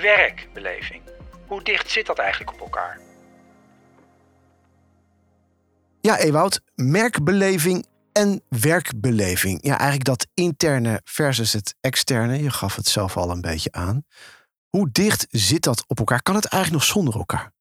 werkbeleving. 0.00 1.02
Hoe 1.46 1.62
dicht 1.62 1.90
zit 1.90 2.06
dat 2.06 2.18
eigenlijk 2.18 2.52
op 2.52 2.60
elkaar? 2.60 3.00
Ja, 6.00 6.18
Ewout, 6.18 6.60
merkbeleving 6.74 7.86
en 8.12 8.42
werkbeleving. 8.48 9.58
Ja, 9.62 9.78
eigenlijk 9.78 10.04
dat 10.04 10.26
interne 10.34 11.00
versus 11.04 11.52
het 11.52 11.74
externe. 11.80 12.42
Je 12.42 12.50
gaf 12.50 12.76
het 12.76 12.86
zelf 12.86 13.16
al 13.16 13.30
een 13.30 13.40
beetje 13.40 13.72
aan. 13.72 14.04
Hoe 14.68 14.88
dicht 14.92 15.26
zit 15.30 15.62
dat 15.62 15.84
op 15.86 15.98
elkaar? 15.98 16.22
Kan 16.22 16.34
het 16.34 16.46
eigenlijk 16.46 16.82
nog 16.82 16.92
zonder 16.92 17.14
elkaar? 17.14 17.52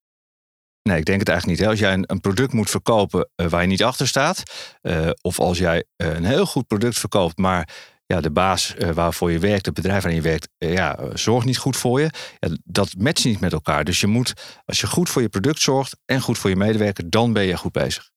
Nee, 0.82 0.98
ik 0.98 1.06
denk 1.06 1.20
het 1.20 1.30
eigenlijk 1.30 1.60
niet. 1.60 1.70
Als 1.70 1.80
jij 1.80 1.94
een, 2.02 2.22
product 2.22 2.54
moet 2.54 2.70
verkopen 2.70 3.30
uh, 3.36 3.48
waar 3.48 3.62
je 3.62 3.68
niet 3.68 3.84
achter 3.84 4.08
staat, 4.08 4.44
uh, 4.82 5.10
of 5.22 5.40
als 5.40 5.58
jij 5.58 5.84
een 5.98 6.26
heel 6.26 6.46
goed 6.46 6.68
product 6.68 7.00
verkoopt, 7.00 7.38
maar 7.38 7.70
ja, 8.06 8.22
de 8.22 8.32
baas 8.32 8.76
waarvoor 8.94 9.32
je 9.32 9.40
werkt, 9.40 9.66
het 9.66 9.76
bedrijf 9.76 10.04
waar 10.04 10.14
je 10.14 10.22
werkt, 10.22 10.50
ja, 10.58 11.00
zorgt 11.14 11.46
niet 11.46 11.58
goed 11.58 11.78
voor 11.78 12.02
je. 12.02 12.10
Dat 12.64 12.94
matcht 12.98 13.26
niet 13.26 13.40
met 13.40 13.54
elkaar. 13.54 13.84
Dus 13.84 14.00
je 14.00 14.08
moet, 14.08 14.34
als 14.66 14.82
je 14.82 14.88
goed 14.88 15.10
voor 15.10 15.22
je 15.22 15.30
product 15.30 15.60
zorgt 15.60 15.98
en 16.06 16.22
goed 16.22 16.38
voor 16.38 16.50
je 16.50 16.56
medewerker, 16.56 17.10
dan 17.10 17.34
ben 17.34 17.44
je 17.44 17.58
goed 17.58 17.72
bezig. 17.72 18.10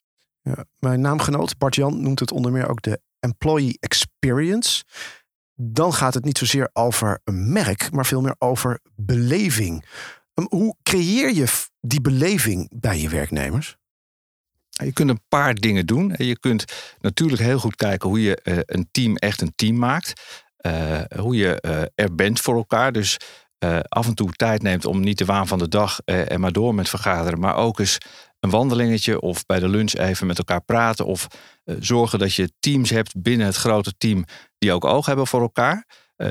Ja, 0.43 0.65
mijn 0.79 1.01
naamgenoot 1.01 1.59
Bart 1.59 1.75
Jan 1.75 2.03
noemt 2.03 2.21
het 2.21 2.33
onder 2.33 2.53
meer 2.53 2.69
ook 2.69 2.83
de 2.83 3.01
employee 3.21 3.77
experience 3.81 4.85
dan 5.61 5.93
gaat 5.93 6.15
het 6.15 6.25
niet 6.25 6.39
zozeer 6.39 6.71
over 6.73 7.21
een 7.25 7.53
merk, 7.53 7.93
maar 7.93 8.07
veel 8.07 8.21
meer 8.21 8.35
over 8.39 8.81
beleving. 8.97 9.85
Um, 10.35 10.47
hoe 10.49 10.77
creëer 10.83 11.35
je 11.35 11.67
die 11.81 12.01
beleving 12.01 12.71
bij 12.81 13.01
je 13.01 13.09
werknemers? 13.09 13.77
Je 14.85 14.93
kunt 14.93 15.11
een 15.11 15.23
paar 15.29 15.55
dingen 15.55 15.87
doen. 15.87 16.15
Je 16.17 16.39
kunt 16.39 16.65
natuurlijk 17.01 17.43
heel 17.43 17.59
goed 17.59 17.77
kijken 17.77 18.09
hoe 18.09 18.23
je 18.23 18.37
eh, 18.37 18.59
een 18.65 18.89
team 18.91 19.17
echt 19.17 19.41
een 19.41 19.53
team 19.57 19.79
maakt. 19.79 20.13
Eh, 20.57 21.01
hoe 21.17 21.37
je 21.37 21.61
eh, 21.61 21.83
er 21.95 22.15
bent 22.15 22.41
voor 22.41 22.57
elkaar. 22.57 22.93
Dus 22.93 23.17
af 23.89 24.07
en 24.07 24.15
toe 24.15 24.33
tijd 24.33 24.63
neemt 24.63 24.85
om 24.85 25.01
niet 25.01 25.19
de 25.19 25.25
waan 25.25 25.47
van 25.47 25.59
de 25.59 25.69
dag 25.69 26.01
en 26.05 26.41
maar 26.41 26.53
door 26.53 26.75
met 26.75 26.89
vergaderen. 26.89 27.41
Maar 27.41 27.57
ook 27.57 27.79
eens 27.79 27.99
een 28.41 28.51
wandelingetje 28.51 29.21
of 29.21 29.47
bij 29.47 29.61
de 29.61 29.69
lunch 29.69 29.93
even 29.95 30.27
met 30.27 30.39
elkaar 30.39 30.61
praten. 30.61 31.07
Of 31.07 31.27
zorgen 31.79 32.19
dat 32.19 32.35
je 32.35 32.53
teams 32.61 32.91
hebt 32.91 33.23
binnen 33.23 33.47
het 33.47 33.57
grote 33.57 33.95
team 33.99 34.25
die 34.59 34.73
ook 34.73 34.85
oog 34.85 35.07
hebben 35.07 35.27
voor 35.27 35.41
elkaar. 35.41 35.87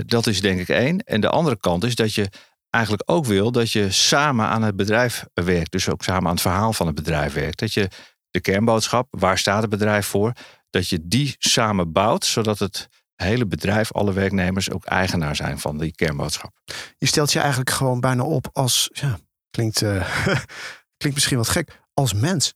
Dat 0.05 0.27
is 0.27 0.41
denk 0.41 0.59
ik 0.59 0.69
één. 0.69 0.99
En 0.99 1.21
de 1.21 1.29
andere 1.29 1.59
kant 1.59 1.83
is 1.83 1.95
dat 1.95 2.13
je 2.13 2.29
eigenlijk 2.69 3.03
ook 3.05 3.25
wil 3.25 3.51
dat 3.51 3.71
je 3.71 3.91
samen 3.91 4.45
aan 4.45 4.63
het 4.63 4.75
bedrijf 4.75 5.25
werkt. 5.33 5.71
Dus 5.71 5.89
ook 5.89 6.03
samen 6.03 6.25
aan 6.25 6.33
het 6.33 6.41
verhaal 6.41 6.73
van 6.73 6.87
het 6.87 6.95
bedrijf 6.95 7.33
werkt. 7.33 7.59
Dat 7.59 7.73
je 7.73 7.89
de 8.31 8.41
kernboodschap, 8.41 9.07
waar 9.09 9.37
staat 9.37 9.61
het 9.61 9.69
bedrijf 9.69 10.07
voor, 10.07 10.31
dat 10.69 10.87
je 10.87 11.07
die 11.07 11.35
samen 11.37 11.91
bouwt, 11.91 12.25
zodat 12.25 12.59
het 12.59 12.89
hele 13.15 13.45
bedrijf, 13.45 13.91
alle 13.91 14.13
werknemers 14.13 14.71
ook 14.71 14.85
eigenaar 14.85 15.35
zijn 15.35 15.59
van 15.59 15.77
die 15.77 15.95
kernboodschap. 15.95 16.51
Je 16.97 17.05
stelt 17.05 17.31
je 17.31 17.39
eigenlijk 17.39 17.69
gewoon 17.69 17.99
bijna 17.99 18.23
op 18.23 18.49
als, 18.53 18.89
ja, 18.93 19.19
klinkt, 19.49 19.81
eh, 19.81 20.17
klinkt 20.97 21.13
misschien 21.13 21.37
wat 21.37 21.49
gek, 21.49 21.81
als 21.93 22.13
mens. 22.13 22.53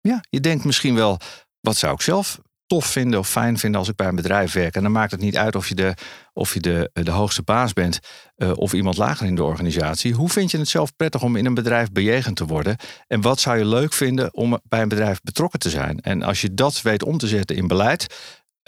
Ja, 0.00 0.20
je 0.28 0.40
denkt 0.40 0.64
misschien 0.64 0.94
wel, 0.94 1.20
wat 1.60 1.76
zou 1.76 1.94
ik 1.94 2.00
zelf 2.00 2.40
tof 2.72 2.86
vinden 2.86 3.18
of 3.18 3.28
fijn 3.28 3.58
vinden 3.58 3.80
als 3.80 3.88
ik 3.88 3.96
bij 3.96 4.06
een 4.06 4.14
bedrijf 4.14 4.52
werk. 4.52 4.74
En 4.74 4.82
dan 4.82 4.92
maakt 4.92 5.10
het 5.10 5.20
niet 5.20 5.36
uit 5.36 5.56
of 5.56 5.68
je 5.68 5.74
de, 5.74 5.94
of 6.32 6.54
je 6.54 6.60
de, 6.60 6.90
de 6.92 7.10
hoogste 7.10 7.42
baas 7.42 7.72
bent 7.72 7.98
uh, 8.36 8.52
of 8.54 8.72
iemand 8.72 8.96
lager 8.96 9.26
in 9.26 9.34
de 9.34 9.42
organisatie. 9.42 10.14
Hoe 10.14 10.28
vind 10.28 10.50
je 10.50 10.58
het 10.58 10.68
zelf 10.68 10.96
prettig 10.96 11.22
om 11.22 11.36
in 11.36 11.46
een 11.46 11.54
bedrijf 11.54 11.92
bejegend 11.92 12.36
te 12.36 12.46
worden? 12.46 12.76
En 13.06 13.20
wat 13.20 13.40
zou 13.40 13.58
je 13.58 13.64
leuk 13.64 13.92
vinden 13.92 14.34
om 14.34 14.60
bij 14.68 14.82
een 14.82 14.88
bedrijf 14.88 15.20
betrokken 15.22 15.58
te 15.58 15.70
zijn? 15.70 16.00
En 16.00 16.22
als 16.22 16.40
je 16.40 16.54
dat 16.54 16.82
weet 16.82 17.02
om 17.02 17.18
te 17.18 17.26
zetten 17.26 17.56
in 17.56 17.66
beleid, 17.66 18.14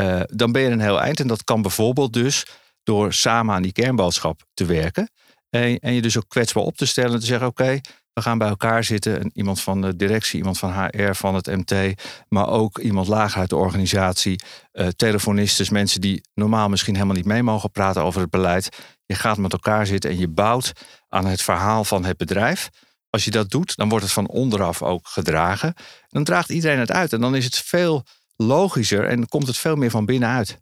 uh, 0.01 0.21
dan 0.27 0.53
ben 0.53 0.63
je 0.63 0.71
een 0.71 0.81
heel 0.81 1.01
eind. 1.01 1.21
En 1.21 1.27
dat 1.27 1.45
kan 1.45 1.63
bijvoorbeeld 1.63 2.13
dus 2.13 2.47
door 2.83 3.13
samen 3.13 3.55
aan 3.55 3.63
die 3.63 3.73
kernboodschap 3.73 4.43
te 4.55 4.65
werken. 4.65 5.11
En, 5.51 5.79
en 5.79 5.95
je 5.95 6.03
dus 6.03 6.17
ook 6.17 6.29
kwetsbaar 6.29 6.63
op 6.63 6.77
te 6.77 6.87
stellen 6.87 7.13
en 7.13 7.21
te 7.21 7.27
zeggen: 7.27 7.47
oké, 7.47 7.81
we 8.15 8.23
gaan 8.23 8.39
bij 8.39 8.49
elkaar 8.49 8.85
zitten. 8.85 9.31
Iemand 9.35 9.61
van 9.61 9.81
de 9.81 9.97
directie, 9.97 10.39
iemand 10.39 10.59
van 10.59 10.73
HR, 10.73 11.13
van 11.13 11.35
het 11.35 11.47
MT. 11.47 12.03
Maar 12.29 12.49
ook 12.49 12.79
iemand 12.79 13.07
lager 13.09 13.41
uit 13.41 13.51
de 13.51 13.57
organisatie. 13.57 14.43
Uh, 14.73 14.87
telefonisten, 14.87 15.73
mensen 15.73 16.01
die 16.01 16.25
normaal 16.35 16.69
misschien 16.69 16.95
helemaal 16.95 17.17
niet 17.17 17.25
mee 17.25 17.43
mogen 17.43 17.71
praten 17.71 18.03
over 18.03 18.21
het 18.21 18.31
beleid. 18.31 18.69
Je 19.07 19.15
gaat 19.15 19.39
met 19.39 19.53
elkaar 19.53 19.87
zitten 19.87 20.11
en 20.11 20.19
je 20.19 20.29
bouwt 20.29 20.73
aan 21.09 21.27
het 21.27 21.43
verhaal 21.43 21.85
van 21.85 22.05
het 22.05 22.17
bedrijf. 22.17 22.71
Als 23.11 23.25
je 23.25 23.31
dat 23.31 23.51
doet, 23.51 23.77
dan 23.77 23.89
wordt 23.89 24.05
het 24.05 24.15
van 24.15 24.29
onderaf 24.29 24.83
ook 24.83 25.09
gedragen. 25.09 25.75
Dan 26.09 26.25
draagt 26.25 26.51
iedereen 26.51 26.79
het 26.79 26.93
uit. 26.93 27.13
En 27.13 27.21
dan 27.21 27.37
is 27.37 27.45
het 27.45 27.57
veel 27.57 28.05
logischer 28.37 29.09
en 29.09 29.29
komt 29.29 29.47
het 29.47 29.57
veel 29.57 29.77
meer 29.77 29.91
van 29.91 30.07
binnenuit. 30.07 30.59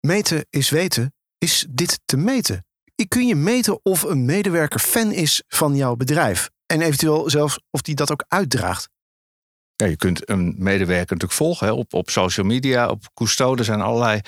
Meten 0.00 0.46
is 0.50 0.70
weten. 0.70 1.14
Is 1.38 1.66
dit 1.70 2.00
te 2.04 2.16
meten? 2.16 2.66
Kun 3.08 3.26
je 3.26 3.34
meten 3.34 3.84
of 3.84 4.02
een 4.02 4.24
medewerker 4.24 4.80
fan 4.80 5.12
is 5.12 5.42
van 5.48 5.76
jouw 5.76 5.96
bedrijf? 5.96 6.50
En 6.72 6.82
eventueel 6.82 7.30
zelfs 7.30 7.58
of 7.70 7.82
die 7.82 7.94
dat 7.94 8.12
ook 8.12 8.24
uitdraagt. 8.28 8.88
Ja, 9.80 9.86
je 9.86 9.96
kunt 9.96 10.30
een 10.30 10.54
medewerker 10.58 11.12
natuurlijk 11.12 11.32
volgen 11.32 11.66
hè, 11.66 11.72
op, 11.72 11.94
op 11.94 12.10
social 12.10 12.46
media, 12.46 12.88
op 12.88 13.04
Cousteau. 13.14 13.58
Er 13.58 13.64
zijn 13.64 13.80
allerlei 13.80 14.20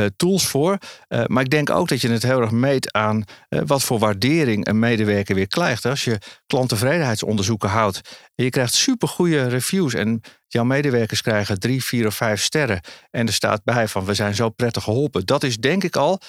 uh, 0.00 0.06
tools 0.16 0.46
voor. 0.46 0.78
Uh, 1.08 1.24
maar 1.26 1.42
ik 1.42 1.50
denk 1.50 1.70
ook 1.70 1.88
dat 1.88 2.00
je 2.00 2.10
het 2.10 2.22
heel 2.22 2.40
erg 2.40 2.50
meet 2.50 2.92
aan 2.92 3.24
uh, 3.48 3.60
wat 3.66 3.82
voor 3.82 3.98
waardering 3.98 4.66
een 4.66 4.78
medewerker 4.78 5.34
weer 5.34 5.46
krijgt. 5.46 5.84
Als 5.84 6.04
je 6.04 6.18
klanttevredenheidsonderzoeken 6.46 7.68
houdt 7.68 8.00
en 8.34 8.44
je 8.44 8.50
krijgt 8.50 8.74
supergoeie 8.74 9.48
reviews 9.48 9.94
en 9.94 10.20
jouw 10.46 10.64
medewerkers 10.64 11.22
krijgen 11.22 11.60
drie, 11.60 11.84
vier 11.84 12.06
of 12.06 12.14
vijf 12.14 12.42
sterren 12.42 12.80
en 13.10 13.26
er 13.26 13.32
staat 13.32 13.64
bij 13.64 13.88
van 13.88 14.04
we 14.04 14.14
zijn 14.14 14.34
zo 14.34 14.48
prettig 14.50 14.82
geholpen. 14.82 15.26
Dat 15.26 15.42
is 15.42 15.56
denk 15.56 15.84
ik 15.84 15.96
al 15.96 16.20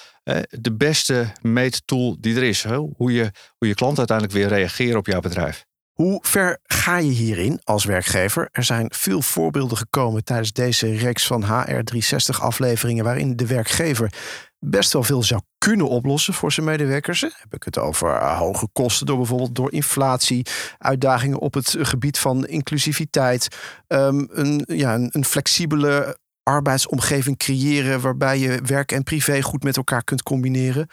de 0.49 0.75
beste 0.77 1.31
meettool 1.41 2.17
die 2.19 2.35
er 2.35 2.43
is. 2.43 2.63
Hoe, 2.63 3.11
je, 3.13 3.31
hoe 3.57 3.67
je 3.67 3.73
klanten 3.73 3.97
uiteindelijk 3.97 4.37
weer 4.37 4.47
reageren 4.47 4.97
op 4.97 5.05
jouw 5.05 5.19
bedrijf. 5.19 5.67
Hoe 6.01 6.19
ver 6.21 6.59
ga 6.63 6.97
je 6.97 7.11
hierin 7.11 7.59
als 7.63 7.85
werkgever? 7.85 8.49
Er 8.51 8.63
zijn 8.63 8.87
veel 8.93 9.21
voorbeelden 9.21 9.77
gekomen 9.77 10.23
tijdens 10.23 10.51
deze 10.51 10.95
reeks 10.95 11.27
van 11.27 11.43
HR360 11.43 12.39
afleveringen 12.39 13.03
waarin 13.03 13.35
de 13.35 13.47
werkgever 13.47 14.13
best 14.59 14.93
wel 14.93 15.03
veel 15.03 15.23
zou 15.23 15.41
kunnen 15.57 15.89
oplossen 15.89 16.33
voor 16.33 16.51
zijn 16.51 16.65
medewerkers. 16.65 17.21
Heb 17.21 17.53
ik 17.53 17.63
het 17.63 17.77
over 17.77 18.23
hoge 18.35 18.67
kosten 18.73 19.05
door 19.05 19.17
bijvoorbeeld 19.17 19.55
door 19.55 19.71
inflatie, 19.71 20.45
uitdagingen 20.77 21.39
op 21.39 21.53
het 21.53 21.75
gebied 21.79 22.19
van 22.19 22.47
inclusiviteit, 22.47 23.57
um, 23.87 24.27
een, 24.31 24.63
ja, 24.65 24.93
een 24.93 25.25
flexibele 25.25 26.17
arbeidsomgeving 26.43 27.37
creëren 27.37 28.01
waarbij 28.01 28.39
je 28.39 28.61
werk 28.65 28.91
en 28.91 29.03
privé 29.03 29.41
goed 29.41 29.63
met 29.63 29.77
elkaar 29.77 30.03
kunt 30.03 30.23
combineren. 30.23 30.89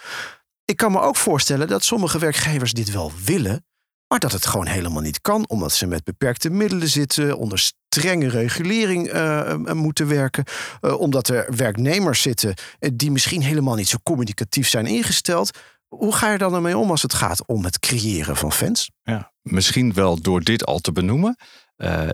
Ik 0.65 0.77
kan 0.77 0.93
me 0.93 1.01
ook 1.01 1.17
voorstellen 1.17 1.69
dat 1.69 1.85
sommige 1.85 2.19
werkgevers 2.19 2.73
dit 2.73 2.93
wel 2.93 3.13
willen, 3.25 3.65
maar 4.09 4.19
dat 4.19 4.33
het 4.33 4.47
gewoon 4.47 4.67
helemaal 4.67 5.03
niet 5.03 5.21
kan, 5.21 5.49
omdat 5.49 5.73
ze 5.73 5.87
met 5.87 6.05
beperkte 6.05 6.51
middelen 6.51 6.89
zitten, 6.89 7.39
onder 7.39 7.59
strenge 7.59 8.29
regulering 8.29 9.13
uh, 9.13 9.55
moeten 9.55 10.09
werken, 10.09 10.45
omdat 10.81 11.29
er 11.29 11.57
werknemers 11.57 12.23
zitten 12.23 12.55
die 12.95 13.11
misschien 13.11 13.43
helemaal 13.43 13.75
niet 13.75 13.89
zo 13.89 13.97
communicatief 14.03 14.69
zijn 14.69 14.87
ingesteld. 14.87 15.59
Hoe 15.89 16.15
ga 16.15 16.33
je 16.33 16.39
dan 16.39 16.55
ermee 16.55 16.79
om 16.79 16.91
als 16.91 17.03
het 17.03 17.15
gaat 17.15 17.47
om 17.47 17.65
het 17.65 17.79
creëren 17.79 18.37
van 18.37 18.53
fans? 18.53 18.91
Ja, 19.03 19.33
misschien 19.43 19.93
wel 19.93 20.21
door 20.21 20.41
dit 20.41 20.67
al 20.67 20.79
te 20.79 20.93
benoemen. 20.93 21.37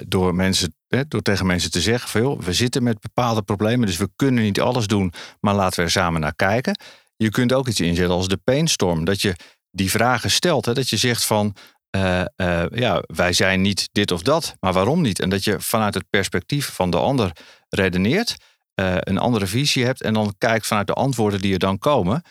Door, 0.07 0.35
mensen, 0.35 0.75
door 1.09 1.23
tegen 1.23 1.47
mensen 1.47 1.71
te 1.71 1.81
zeggen: 1.81 2.09
veel, 2.09 2.41
we 2.41 2.53
zitten 2.53 2.83
met 2.83 3.01
bepaalde 3.01 3.43
problemen, 3.43 3.87
dus 3.87 3.97
we 3.97 4.11
kunnen 4.17 4.43
niet 4.43 4.61
alles 4.61 4.87
doen, 4.87 5.13
maar 5.41 5.55
laten 5.55 5.79
we 5.79 5.83
er 5.85 5.91
samen 5.91 6.21
naar 6.21 6.35
kijken. 6.35 6.81
Je 7.17 7.31
kunt 7.31 7.53
ook 7.53 7.69
iets 7.69 7.81
inzetten 7.81 8.15
als 8.15 8.29
de 8.29 8.41
painstorm. 8.45 9.05
Dat 9.05 9.21
je 9.21 9.37
die 9.71 9.91
vragen 9.91 10.31
stelt. 10.31 10.65
Hè, 10.65 10.75
dat 10.75 10.89
je 10.89 10.97
zegt 10.97 11.25
van 11.25 11.55
uh, 11.97 12.25
uh, 12.37 12.65
ja, 12.71 13.03
wij 13.07 13.33
zijn 13.33 13.61
niet 13.61 13.89
dit 13.93 14.11
of 14.11 14.23
dat, 14.23 14.57
maar 14.61 14.73
waarom 14.73 15.01
niet? 15.01 15.21
En 15.21 15.29
dat 15.29 15.45
je 15.45 15.61
vanuit 15.61 15.95
het 15.95 16.11
perspectief 16.11 16.67
van 16.75 16.91
de 16.91 16.99
ander 16.99 17.33
redeneert, 17.69 18.37
uh, 18.81 18.95
een 18.99 19.19
andere 19.19 19.47
visie 19.47 19.85
hebt 19.85 20.03
en 20.03 20.15
dan 20.15 20.35
kijkt 20.39 20.67
vanuit 20.67 20.87
de 20.87 20.93
antwoorden 20.93 21.41
die 21.41 21.53
er 21.53 21.59
dan 21.59 21.79
komen, 21.79 22.23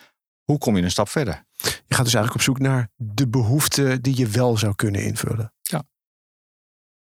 hoe 0.44 0.58
kom 0.58 0.76
je 0.76 0.82
een 0.82 0.90
stap 0.90 1.08
verder? 1.08 1.44
Je 1.62 1.94
gaat 1.94 2.04
dus 2.04 2.14
eigenlijk 2.14 2.34
op 2.34 2.40
zoek 2.40 2.58
naar 2.58 2.88
de 2.96 3.28
behoeften 3.28 4.02
die 4.02 4.16
je 4.16 4.26
wel 4.26 4.56
zou 4.58 4.74
kunnen 4.74 5.04
invullen. 5.04 5.52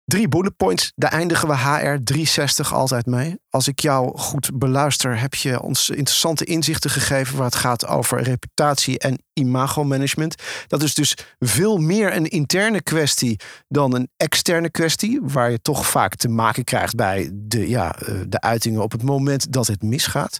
Drie 0.06 0.28
bullet 0.28 0.56
points, 0.56 0.92
daar 0.94 1.12
eindigen 1.12 1.48
we 1.48 1.56
HR 1.56 2.02
360 2.04 2.74
altijd 2.74 3.06
mee. 3.06 3.38
Als 3.50 3.68
ik 3.68 3.80
jou 3.80 4.18
goed 4.18 4.58
beluister, 4.58 5.20
heb 5.20 5.34
je 5.34 5.62
ons 5.62 5.90
interessante 5.90 6.44
inzichten 6.44 6.90
gegeven 6.90 7.36
waar 7.36 7.44
het 7.44 7.54
gaat 7.54 7.86
over 7.86 8.22
reputatie 8.22 8.98
en 8.98 9.22
imagomanagement. 9.32 10.34
Dat 10.66 10.82
is 10.82 10.94
dus 10.94 11.16
veel 11.38 11.76
meer 11.76 12.16
een 12.16 12.26
interne 12.26 12.82
kwestie 12.82 13.40
dan 13.68 13.94
een 13.94 14.08
externe 14.16 14.70
kwestie, 14.70 15.20
waar 15.22 15.50
je 15.50 15.60
toch 15.62 15.86
vaak 15.86 16.14
te 16.14 16.28
maken 16.28 16.64
krijgt 16.64 16.94
bij 16.94 17.30
de, 17.32 17.68
ja, 17.68 17.96
de 18.28 18.40
uitingen 18.40 18.82
op 18.82 18.92
het 18.92 19.02
moment 19.02 19.52
dat 19.52 19.66
het 19.66 19.82
misgaat. 19.82 20.38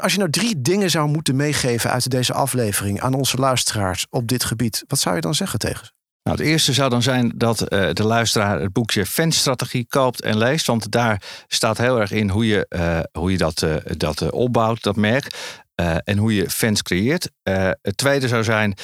Als 0.00 0.12
je 0.12 0.18
nou 0.18 0.30
drie 0.30 0.60
dingen 0.60 0.90
zou 0.90 1.08
moeten 1.08 1.36
meegeven 1.36 1.90
uit 1.90 2.10
deze 2.10 2.32
aflevering 2.32 3.00
aan 3.00 3.14
onze 3.14 3.36
luisteraars 3.36 4.06
op 4.10 4.28
dit 4.28 4.44
gebied, 4.44 4.84
wat 4.86 4.98
zou 4.98 5.14
je 5.14 5.20
dan 5.20 5.34
zeggen 5.34 5.58
tegen 5.58 5.86
ze? 5.86 5.93
Nou, 6.24 6.36
het 6.36 6.46
eerste 6.46 6.72
zou 6.72 6.90
dan 6.90 7.02
zijn 7.02 7.32
dat 7.36 7.60
uh, 7.72 7.88
de 7.92 8.04
luisteraar 8.04 8.60
het 8.60 8.72
boekje 8.72 9.06
Fanstrategie 9.06 9.86
koopt 9.88 10.22
en 10.22 10.38
leest. 10.38 10.66
Want 10.66 10.90
daar 10.90 11.22
staat 11.46 11.78
heel 11.78 12.00
erg 12.00 12.10
in 12.10 12.28
hoe 12.30 12.46
je, 12.46 12.66
uh, 12.68 13.00
hoe 13.22 13.30
je 13.30 13.36
dat, 13.36 13.62
uh, 13.62 13.74
dat 13.96 14.30
opbouwt, 14.30 14.82
dat 14.82 14.96
merk. 14.96 15.26
en 16.04 16.18
hoe 16.18 16.34
je 16.34 16.50
fans 16.50 16.82
creëert. 16.82 17.30
het 17.82 17.96
tweede 17.96 18.28
zou 18.28 18.44
zijn 18.44 18.74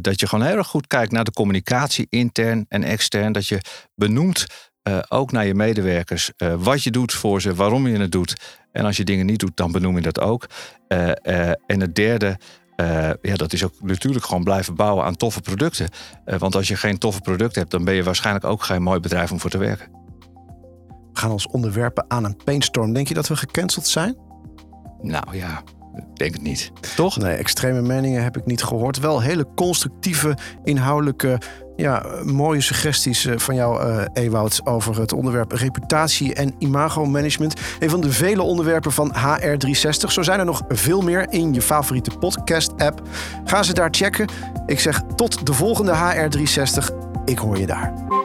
dat 0.00 0.20
je 0.20 0.26
gewoon 0.26 0.46
heel 0.46 0.56
erg 0.56 0.66
goed 0.66 0.86
kijkt 0.86 1.12
naar 1.12 1.24
de 1.24 1.32
communicatie, 1.32 2.06
intern 2.08 2.66
en 2.68 2.82
extern. 2.82 3.32
Dat 3.32 3.46
je 3.46 3.60
benoemt 3.94 4.46
ook 5.08 5.32
naar 5.32 5.46
je 5.46 5.54
medewerkers 5.54 6.30
wat 6.58 6.82
je 6.82 6.90
doet 6.90 7.12
voor 7.12 7.40
ze, 7.40 7.54
waarom 7.54 7.88
je 7.88 7.98
het 7.98 8.12
doet. 8.12 8.34
En 8.72 8.84
als 8.84 8.96
je 8.96 9.04
dingen 9.04 9.26
niet 9.26 9.38
doet, 9.38 9.56
dan 9.56 9.72
benoem 9.72 9.96
je 9.96 10.02
dat 10.02 10.20
ook. 10.20 10.46
en 11.66 11.80
het 11.80 11.94
derde 11.94 12.38
uh, 12.82 13.10
ja, 13.22 13.36
dat 13.36 13.52
is 13.52 13.64
ook 13.64 13.72
natuurlijk 13.80 14.24
gewoon 14.24 14.44
blijven 14.44 14.74
bouwen 14.74 15.04
aan 15.04 15.16
toffe 15.16 15.40
producten. 15.40 15.88
Uh, 16.26 16.38
want 16.38 16.54
als 16.54 16.68
je 16.68 16.76
geen 16.76 16.98
toffe 16.98 17.20
producten 17.20 17.60
hebt, 17.60 17.72
dan 17.72 17.84
ben 17.84 17.94
je 17.94 18.02
waarschijnlijk 18.02 18.44
ook 18.44 18.62
geen 18.62 18.82
mooi 18.82 19.00
bedrijf 19.00 19.32
om 19.32 19.40
voor 19.40 19.50
te 19.50 19.58
werken. 19.58 19.88
We 21.12 21.18
gaan 21.18 21.30
ons 21.30 21.46
onderwerpen 21.46 22.04
aan 22.08 22.24
een 22.24 22.36
painstorm. 22.44 22.92
Denk 22.92 23.08
je 23.08 23.14
dat 23.14 23.28
we 23.28 23.36
gecanceld 23.36 23.86
zijn? 23.86 24.16
Nou 25.00 25.36
ja, 25.36 25.62
denk 26.14 26.32
het 26.32 26.42
niet. 26.42 26.72
Toch? 26.96 27.16
Nee, 27.16 27.36
extreme 27.36 27.82
meningen 27.82 28.22
heb 28.22 28.36
ik 28.36 28.46
niet 28.46 28.62
gehoord. 28.62 28.98
Wel 28.98 29.20
hele 29.20 29.46
constructieve, 29.54 30.36
inhoudelijke, 30.64 31.38
ja, 31.76 32.04
mooie 32.24 32.60
suggesties 32.60 33.24
eh, 33.26 33.38
van 33.38 33.54
jou, 33.54 33.86
uh, 33.86 34.04
Ewout, 34.12 34.60
over 34.64 35.00
het 35.00 35.12
onderwerp 35.12 35.52
reputatie 35.52 36.34
en 36.34 36.54
imago-management. 36.58 37.60
Een 37.78 37.90
van 37.90 38.00
de 38.00 38.12
vele 38.12 38.42
onderwerpen 38.42 38.92
van 38.92 39.14
HR360. 39.14 40.08
Zo 40.08 40.22
zijn 40.22 40.38
er 40.38 40.44
nog 40.44 40.62
veel 40.68 41.00
meer 41.00 41.26
in 41.30 41.54
je 41.54 41.62
favoriete 41.62 42.18
podcast-app. 42.18 43.02
Ga 43.44 43.62
ze 43.62 43.74
daar 43.74 43.88
checken. 43.90 44.28
Ik 44.66 44.80
zeg 44.80 45.02
tot 45.16 45.46
de 45.46 45.52
volgende 45.52 45.92
HR360. 45.92 46.94
Ik 47.24 47.38
hoor 47.38 47.58
je 47.58 47.66
daar. 47.66 48.21